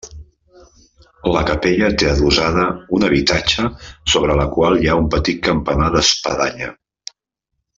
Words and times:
La 1.33 1.43
capella 1.49 1.89
té 2.01 2.07
adossada 2.13 2.65
un 2.99 3.05
habitatge 3.09 3.67
sobre 4.15 4.39
la 4.43 4.49
qual 4.57 4.81
hi 4.87 4.91
ha 4.91 4.97
un 5.03 5.13
petit 5.17 5.45
campanar 5.51 5.91
d'espadanya. 5.99 6.73